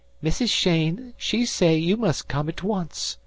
[0.23, 0.47] "Mrs.
[0.49, 3.19] Cheyne she say you must come at once.